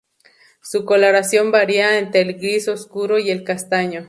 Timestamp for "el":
2.21-2.33, 3.29-3.43